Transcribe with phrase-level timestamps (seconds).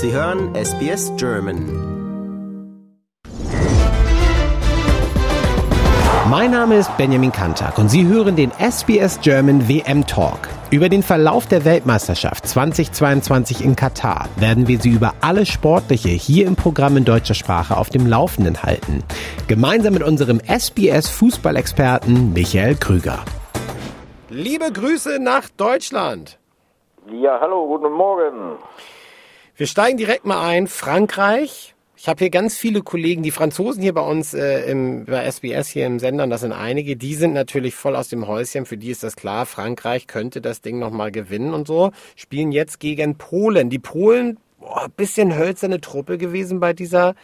[0.00, 1.66] Sie hören SBS German.
[6.30, 10.38] Mein Name ist Benjamin Kantak und Sie hören den SBS German WM Talk.
[10.70, 16.46] Über den Verlauf der Weltmeisterschaft 2022 in Katar werden wir Sie über alles Sportliche hier
[16.46, 19.02] im Programm in deutscher Sprache auf dem Laufenden halten.
[19.48, 23.24] Gemeinsam mit unserem SBS Fußballexperten Michael Krüger.
[24.28, 26.38] Liebe Grüße nach Deutschland.
[27.10, 28.58] Ja, hallo, guten Morgen.
[29.58, 30.68] Wir steigen direkt mal ein.
[30.68, 35.24] Frankreich ich habe hier ganz viele Kollegen, die Franzosen hier bei uns äh, im, bei
[35.28, 38.76] SBS hier im Sender, das sind einige, die sind natürlich voll aus dem Häuschen, für
[38.76, 43.18] die ist das klar, Frankreich könnte das Ding nochmal gewinnen und so, spielen jetzt gegen
[43.18, 43.68] Polen.
[43.68, 47.16] Die Polen, boah, bisschen hölzerne Truppe gewesen bei dieser,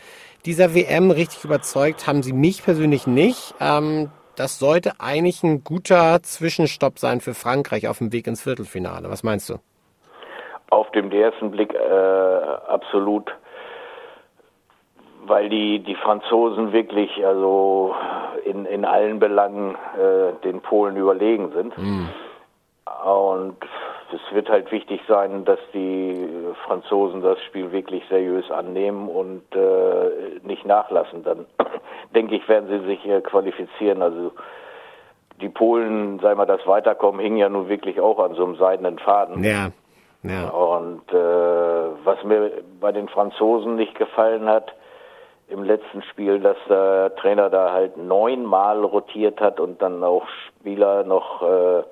[0.45, 3.55] dieser WM, richtig überzeugt haben sie mich persönlich nicht.
[3.61, 9.09] Ähm, das sollte eigentlich ein guter Zwischenstopp sein für Frankreich auf dem Weg ins Viertelfinale.
[9.09, 9.61] Was meinst du?
[10.95, 11.79] Dem ersten Blick äh,
[12.69, 13.33] absolut
[15.27, 17.95] weil die, die Franzosen wirklich also
[18.45, 21.77] in, in allen Belangen äh, den Polen überlegen sind.
[21.79, 22.09] Mhm.
[23.05, 23.57] Und
[24.13, 26.29] es wird halt wichtig sein, dass die
[26.67, 31.25] Franzosen das Spiel wirklich seriös annehmen und äh, nicht nachlassen.
[31.25, 31.47] Dann
[32.15, 34.03] denke ich, werden sie sich äh, qualifizieren.
[34.03, 34.33] Also
[35.41, 38.99] die Polen, sei mal das Weiterkommen, hingen ja nun wirklich auch an so einem seidenen
[38.99, 39.43] Faden.
[39.43, 39.71] Ja.
[40.25, 40.49] Ja.
[40.49, 44.75] Und äh, was mir bei den Franzosen nicht gefallen hat,
[45.49, 51.05] im letzten Spiel, dass der Trainer da halt neunmal rotiert hat und dann auch Spieler
[51.05, 51.83] noch äh,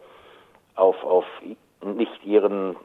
[0.74, 1.26] auf, auf
[1.82, 2.76] nicht ihren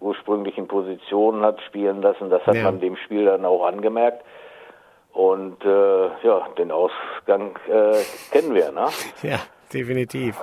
[0.00, 2.30] ursprünglichen Positionen hat spielen lassen.
[2.30, 2.62] Das hat ja.
[2.62, 4.24] man dem Spiel dann auch angemerkt.
[5.12, 7.96] Und äh, ja, den Ausgang äh,
[8.30, 8.86] kennen wir, ne?
[9.22, 9.38] Ja
[9.72, 10.36] definitiv.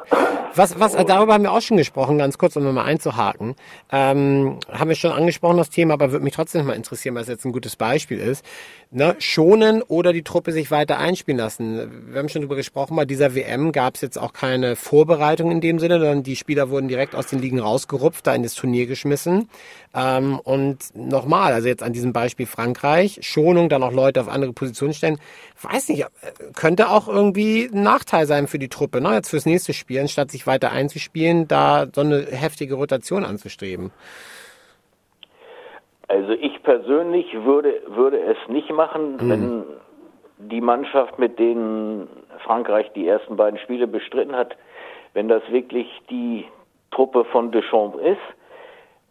[0.58, 3.56] Was, was, darüber haben wir auch schon gesprochen, ganz kurz, um nochmal einzuhaken.
[3.92, 7.28] Ähm, haben wir schon angesprochen, das Thema, aber würde mich trotzdem mal interessieren, weil es
[7.28, 8.46] jetzt ein gutes Beispiel ist.
[8.90, 9.18] Ne?
[9.20, 12.12] Schonen oder die Truppe sich weiter einspielen lassen.
[12.12, 15.60] Wir haben schon darüber gesprochen, bei dieser WM gab es jetzt auch keine Vorbereitung in
[15.60, 18.86] dem Sinne, sondern die Spieler wurden direkt aus den Ligen rausgerupft, da in das Turnier
[18.86, 19.50] geschmissen.
[19.94, 24.54] Ähm, und nochmal, also jetzt an diesem Beispiel Frankreich, Schonung, dann auch Leute auf andere
[24.54, 25.20] Positionen stellen.
[25.62, 26.06] Weiß nicht,
[26.54, 29.02] könnte auch irgendwie ein Nachteil sein für die Truppe.
[29.02, 29.10] Ne?
[29.16, 33.92] Jetzt fürs nächste Spiel, anstatt sich weiter einzuspielen, da so eine heftige Rotation anzustreben?
[36.08, 39.30] Also ich persönlich würde, würde es nicht machen, mhm.
[39.30, 39.64] wenn
[40.38, 42.08] die Mannschaft, mit denen
[42.44, 44.56] Frankreich die ersten beiden Spiele bestritten hat,
[45.14, 46.46] wenn das wirklich die
[46.92, 48.22] Truppe von Deschamps ist,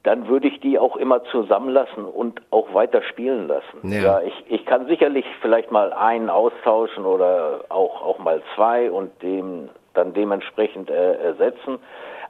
[0.05, 3.81] dann würde ich die auch immer zusammenlassen und auch weiter spielen lassen.
[3.83, 8.91] Ja, ja ich, ich kann sicherlich vielleicht mal einen austauschen oder auch, auch mal zwei
[8.91, 11.79] und dem dann dementsprechend äh, ersetzen.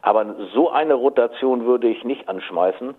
[0.03, 2.95] Aber so eine Rotation würde ich nicht anschmeißen.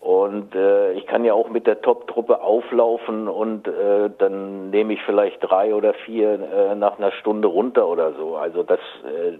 [0.00, 5.02] Und äh, ich kann ja auch mit der Top-Truppe auflaufen und äh, dann nehme ich
[5.02, 8.36] vielleicht drei oder vier äh, nach einer Stunde runter oder so.
[8.36, 9.38] Also das, äh,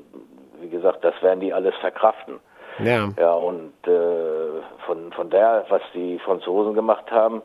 [0.61, 2.41] wie gesagt, das werden die alles verkraften.
[2.79, 3.09] Ja.
[3.19, 7.41] Ja, und äh, von, von der, was die Franzosen gemacht haben,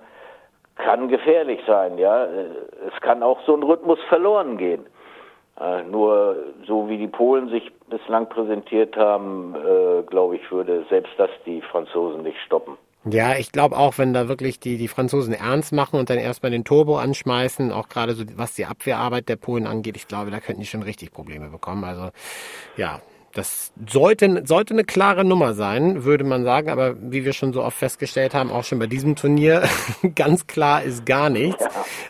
[0.75, 2.25] kann gefährlich sein, ja.
[2.25, 4.85] Es kann auch so ein Rhythmus verloren gehen.
[5.59, 6.14] Äh, nur
[6.95, 12.23] wie die Polen sich bislang präsentiert haben, äh, glaube ich, würde selbst das die Franzosen
[12.23, 12.77] nicht stoppen.
[13.07, 16.51] Ja, ich glaube auch, wenn da wirklich die, die Franzosen ernst machen und dann erstmal
[16.51, 20.39] den Turbo anschmeißen, auch gerade so was die Abwehrarbeit der Polen angeht, ich glaube, da
[20.39, 21.83] könnten die schon richtig Probleme bekommen.
[21.83, 22.09] Also
[22.77, 23.01] ja,
[23.35, 26.69] das sollte, sollte eine klare Nummer sein, würde man sagen.
[26.69, 29.67] Aber wie wir schon so oft festgestellt haben, auch schon bei diesem Turnier,
[30.15, 31.61] ganz klar ist gar nichts.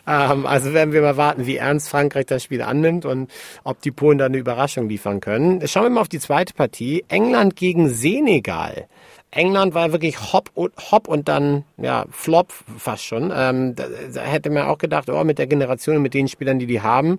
[0.06, 3.28] Ähm, also werden wir mal warten, wie ernst Frankreich das Spiel annimmt und
[3.64, 5.66] ob die Polen da eine Überraschung liefern können.
[5.66, 7.04] Schauen wir mal auf die zweite Partie.
[7.08, 8.86] England gegen Senegal.
[9.30, 13.32] England war wirklich hopp und, hopp und dann ja flop fast schon.
[13.34, 16.58] Ähm, da, da hätte man auch gedacht, oh, mit der Generation und mit den Spielern,
[16.58, 17.18] die die haben,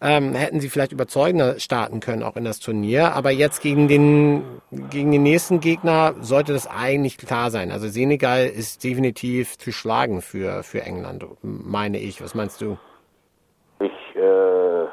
[0.00, 3.14] ähm, hätten sie vielleicht überzeugender starten können, auch in das Turnier.
[3.14, 7.70] Aber jetzt gegen den, gegen den nächsten Gegner sollte das eigentlich klar sein.
[7.70, 12.22] Also Senegal ist definitiv zu schlagen für, für England, meine ich.
[12.22, 12.78] Was meinst du?
[13.80, 14.86] Ich äh,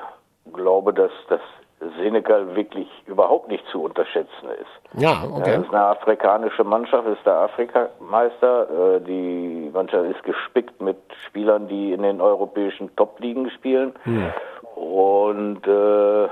[0.51, 1.41] glaube, dass das
[1.79, 4.99] Senegal wirklich überhaupt nicht zu unterschätzen ist.
[5.01, 5.51] Ja, okay.
[5.51, 8.95] Es ist eine afrikanische Mannschaft, ist der Afrikameister.
[8.95, 10.97] Äh, die Mannschaft ist gespickt mit
[11.27, 13.93] Spielern, die in den europäischen Top-Ligen spielen.
[14.03, 14.33] Hm.
[14.75, 16.27] Und äh,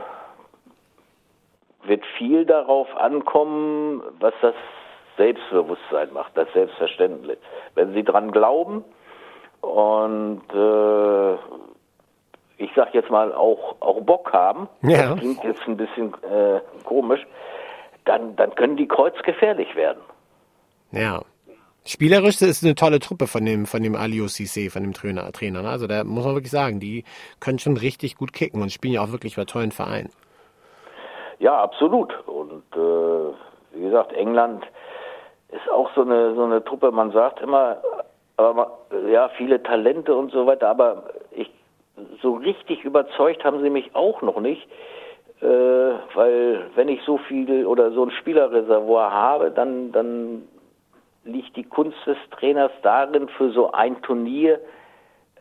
[1.83, 4.56] wird viel darauf ankommen, was das
[5.18, 7.38] Selbstbewusstsein macht, das Selbstverständnis.
[7.75, 8.83] Wenn Sie dran glauben
[9.62, 11.38] und äh,
[12.57, 15.10] ich sag jetzt mal auch auch Bock haben, ja.
[15.10, 17.25] das klingt jetzt ein bisschen äh, komisch,
[18.06, 20.02] dann dann können die kreuzgefährlich werden.
[20.92, 21.22] Ja.
[21.88, 25.62] Spielerisch ist eine tolle Truppe von dem, von dem Alio Cissé, von dem Trainer, Trainer.
[25.62, 25.69] Ne?
[25.69, 27.04] Also da muss man wirklich sagen, die
[27.40, 30.10] können schon richtig gut kicken und spielen ja auch wirklich bei tollen Vereinen.
[31.38, 32.12] Ja, absolut.
[32.28, 33.34] Und äh,
[33.75, 34.63] wie gesagt, England
[35.50, 36.92] ist auch so eine so eine Truppe.
[36.92, 37.78] Man sagt immer,
[38.38, 40.69] aber ja, viele Talente und so weiter.
[40.69, 41.04] Aber
[42.21, 44.68] so richtig überzeugt haben sie mich auch noch nicht.
[45.42, 50.47] Äh, weil wenn ich so viel oder so ein Spielerreservoir habe, dann, dann
[51.25, 54.59] liegt die Kunst des Trainers darin, für so ein Turnier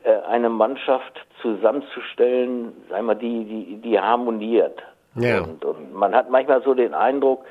[0.02, 1.12] äh, eine Mannschaft
[1.42, 4.82] zusammenzustellen, sagen wir, die, die, die harmoniert.
[5.14, 5.42] Ja.
[5.42, 7.44] Und, und man hat manchmal so den Eindruck,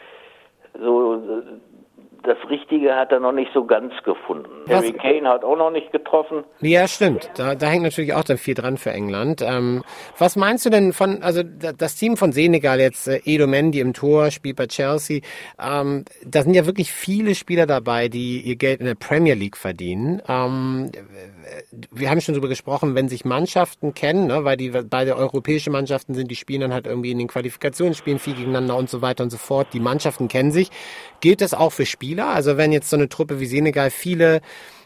[0.80, 1.22] so
[2.24, 4.50] das Richtige hat er noch nicht so ganz gefunden.
[4.66, 4.78] Was?
[4.78, 6.46] Harry Kane hat auch noch nicht getroffen.
[6.62, 7.30] Ja, stimmt.
[7.36, 9.42] Da, da hängt natürlich auch dann viel dran für England.
[9.42, 9.84] Ähm,
[10.18, 13.94] was meinst du denn von, also das Team von Senegal jetzt, äh, Edo Mendy im
[13.94, 15.20] Tor, spielt bei Chelsea,
[15.62, 19.58] ähm, da sind ja wirklich viele Spieler dabei, die ihr Geld in der Premier League
[19.58, 20.22] verdienen.
[20.28, 20.92] Ähm,
[21.92, 26.14] wir haben schon darüber gesprochen, wenn sich Mannschaften kennen, ne, weil die beide europäische Mannschaften
[26.14, 29.30] sind, die spielen dann halt irgendwie in den Qualifikationsspielen viel gegeneinander und so weiter und
[29.30, 29.68] so fort.
[29.74, 30.70] Die Mannschaften kennen sich.
[31.20, 32.13] Gilt das auch für Spieler?
[32.22, 34.42] Also wenn jetzt so eine Truppe wie Senegal viele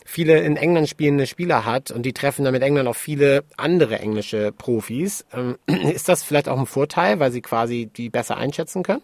[0.07, 3.99] viele in England spielende Spieler hat und die treffen dann mit England auch viele andere
[3.99, 5.27] englische Profis.
[5.35, 9.03] Ähm, ist das vielleicht auch ein Vorteil, weil sie quasi die besser einschätzen können?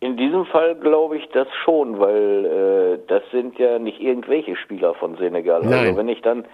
[0.00, 4.94] In diesem Fall glaube ich das schon, weil äh, das sind ja nicht irgendwelche Spieler
[4.94, 5.60] von Senegal.
[5.62, 5.74] Nein.
[5.74, 6.46] Also wenn ich dann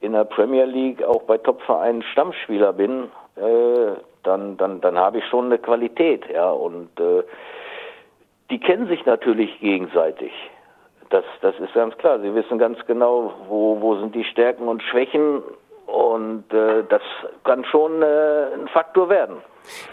[0.00, 5.24] in der Premier League auch bei Topvereinen Stammspieler bin, äh, dann dann dann habe ich
[5.26, 7.22] schon eine Qualität, ja und äh,
[8.50, 10.32] die kennen sich natürlich gegenseitig.
[11.10, 12.18] Das das ist ganz klar.
[12.20, 15.42] Sie wissen ganz genau, wo wo sind die Stärken und Schwächen
[15.86, 17.02] und äh, das
[17.44, 19.36] kann schon äh, ein Faktor werden.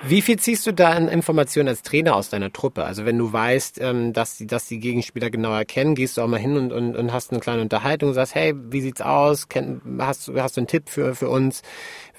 [0.04, 2.84] Wie viel ziehst du da an Informationen als Trainer aus deiner Truppe?
[2.84, 6.28] Also wenn du weißt, ähm, dass, die, dass die Gegenspieler genau erkennen, gehst du auch
[6.28, 9.50] mal hin und, und, und hast eine kleine Unterhaltung und sagst, hey, wie sieht's aus?
[9.50, 11.64] Kenn, hast, hast du einen Tipp für, für uns?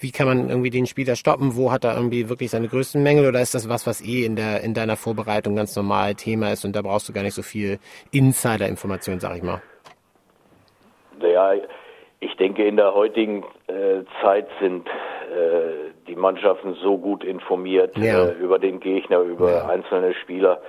[0.01, 1.55] Wie kann man irgendwie den Spieler stoppen?
[1.57, 3.29] Wo hat er irgendwie wirklich seine größten Mängel?
[3.29, 6.65] Oder ist das was, was eh in, der, in deiner Vorbereitung ganz normal Thema ist
[6.65, 7.79] und da brauchst du gar nicht so viel
[8.11, 9.63] Insider-Information, sag ich mal?
[11.21, 11.53] Ja,
[12.21, 18.27] ich denke, in der heutigen äh, Zeit sind äh, die Mannschaften so gut informiert ja.
[18.27, 19.67] äh, über den Gegner, über ja.
[19.67, 20.61] einzelne Spieler.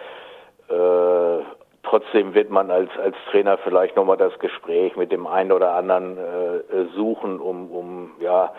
[0.67, 1.43] Äh,
[1.83, 6.17] trotzdem wird man als, als Trainer vielleicht nochmal das Gespräch mit dem einen oder anderen
[6.17, 8.53] äh, suchen, um, um ja,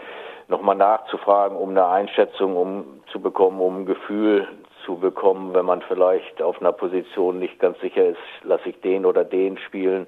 [0.49, 4.47] nochmal nachzufragen, um eine Einschätzung um zu bekommen, um ein Gefühl
[4.85, 9.05] zu bekommen, wenn man vielleicht auf einer Position nicht ganz sicher ist, lasse ich den
[9.05, 10.06] oder den spielen.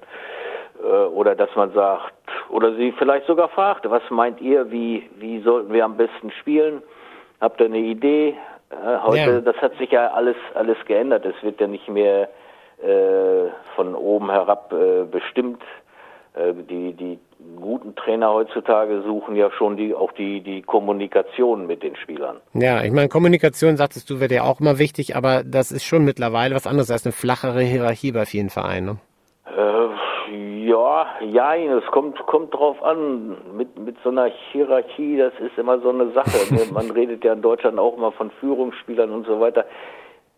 [0.81, 2.13] Äh, oder dass man sagt,
[2.49, 6.81] oder sie vielleicht sogar fragt, was meint ihr, wie, wie sollten wir am besten spielen?
[7.41, 8.35] Habt ihr eine Idee?
[8.69, 9.41] Äh, heute, ja.
[9.41, 11.25] das hat sich ja alles, alles geändert.
[11.25, 12.29] Es wird ja nicht mehr
[12.81, 15.61] äh, von oben herab äh, bestimmt.
[16.33, 17.19] Äh, die, die
[17.59, 22.37] guten Trainer heutzutage suchen ja schon die, auch die, die Kommunikation mit den Spielern.
[22.53, 26.05] Ja, ich meine, Kommunikation, sagtest du, wird ja auch immer wichtig, aber das ist schon
[26.05, 28.85] mittlerweile was anderes als eine flachere Hierarchie bei vielen Vereinen.
[28.85, 28.97] Ne?
[30.69, 33.37] Ja, ja, es kommt, kommt drauf an.
[33.57, 36.29] Mit, mit so einer Hierarchie, das ist immer so eine Sache.
[36.51, 36.59] Ne?
[36.71, 39.65] Man redet ja in Deutschland auch immer von Führungsspielern und so weiter.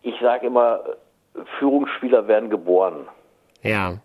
[0.00, 0.80] Ich sage immer,
[1.58, 3.08] Führungsspieler werden geboren.
[3.62, 3.98] Ja.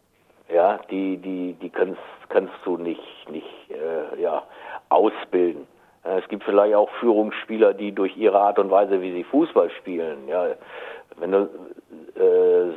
[0.53, 4.43] Ja, die, die, die kannst, kannst du nicht, nicht, äh, ja,
[4.89, 5.65] ausbilden.
[6.03, 10.27] Es gibt vielleicht auch Führungsspieler, die durch ihre Art und Weise, wie sie Fußball spielen,
[10.27, 10.55] ja,
[11.17, 11.49] wenn du
[12.15, 12.73] äh,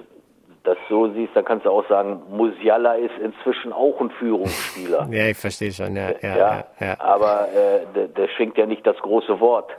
[0.64, 5.08] das so siehst, dann kannst du auch sagen, Musiala ist inzwischen auch ein Führungsspieler.
[5.10, 6.10] ja, ich verstehe schon, ja.
[6.20, 6.96] ja, ja, ja.
[6.98, 9.70] Aber äh, der, der schwingt ja nicht das große Wort.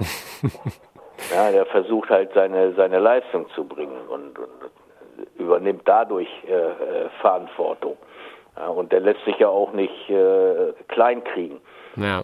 [1.33, 4.49] ja, der versucht halt seine, seine Leistung zu bringen und, und
[5.37, 7.97] übernimmt dadurch äh, äh, Verantwortung.
[8.57, 11.61] Ja, und der lässt sich ja auch nicht äh, kleinkriegen.
[11.95, 12.23] Ja.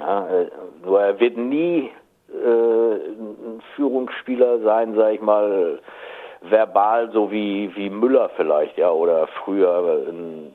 [0.00, 0.50] Ja, äh,
[0.82, 1.90] nur er wird nie
[2.30, 5.80] äh, ein Führungsspieler sein, sag ich mal,
[6.50, 10.52] verbal, so wie, wie Müller vielleicht, ja, oder früher ein,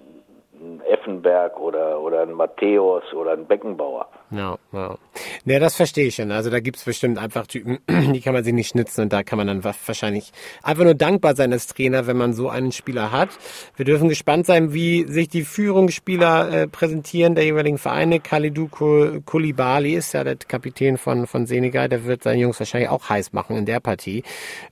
[0.53, 4.07] ein Effenberg oder, oder ein Matthäus oder ein Beckenbauer.
[4.31, 4.95] Ja, ja.
[5.43, 6.31] Ja, das verstehe ich schon.
[6.31, 7.79] Also da gibt's bestimmt einfach Typen,
[8.13, 10.31] die kann man sich nicht schnitzen und da kann man dann wahrscheinlich
[10.61, 13.29] einfach nur dankbar sein als Trainer, wenn man so einen Spieler hat.
[13.75, 18.19] Wir dürfen gespannt sein, wie sich die Führungsspieler äh, präsentieren der jeweiligen Vereine.
[18.19, 18.67] Khalidou
[19.25, 23.33] Koulibaly ist ja der Kapitän von, von Senegal, der wird seine Jungs wahrscheinlich auch heiß
[23.33, 24.21] machen in der Partie.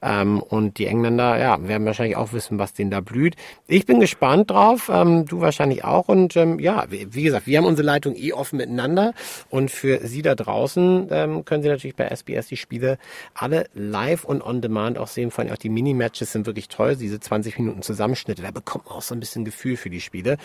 [0.04, 3.36] Ähm, und die Engländer, ja, werden wahrscheinlich auch wissen, was denen da blüht.
[3.68, 6.10] Ich bin gespannt drauf, ähm, du wahrscheinlich auch.
[6.10, 9.14] Und ähm, ja, wie, gesagt, wir haben unsere Leitung eh offen miteinander
[9.50, 12.98] und für Sie da draußen draußen ähm, können Sie natürlich bei SBS die Spiele
[13.34, 15.32] alle live und on demand auch sehen.
[15.32, 16.96] Vor allem auch die Mini-Matches sind wirklich toll.
[16.96, 20.38] Diese 20 Minuten Zusammenschnitte, da bekommt man auch so ein bisschen Gefühl für die Spiele.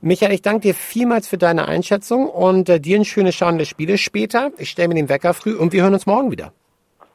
[0.00, 3.66] Michael, ich danke dir vielmals für deine Einschätzung und äh, dir ein schönes Schauen der
[3.66, 4.50] Spiele später.
[4.58, 6.52] Ich stelle mir den Wecker früh und wir hören uns morgen wieder.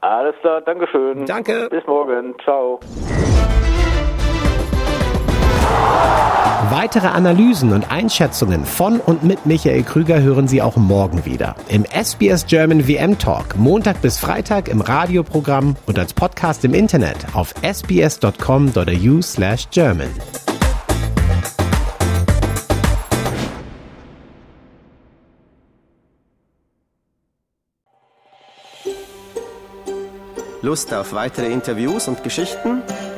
[0.01, 1.25] Alles klar, Dankeschön.
[1.25, 1.69] Danke.
[1.69, 2.35] Bis morgen.
[2.43, 2.79] Ciao.
[6.83, 11.55] Weitere Analysen und Einschätzungen von und mit Michael Krüger hören Sie auch morgen wieder.
[11.69, 17.15] Im SBS German WM Talk, Montag bis Freitag im Radioprogramm und als Podcast im Internet
[17.31, 20.09] auf sbs.com.au slash German.
[30.61, 32.81] Lust auf weitere Interviews und Geschichten?